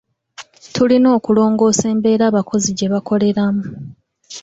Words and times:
Tulina 0.73 1.07
okulongoosa 1.17 1.85
embeera 1.93 2.23
abakozi 2.27 2.69
gye 2.77 2.87
bakoleramu. 2.93 3.65